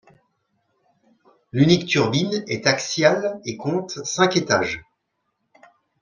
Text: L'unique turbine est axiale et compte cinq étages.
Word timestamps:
L'unique 1.51 1.85
turbine 1.85 2.43
est 2.47 2.65
axiale 2.65 3.39
et 3.45 3.55
compte 3.55 4.03
cinq 4.03 4.35
étages. 4.35 4.81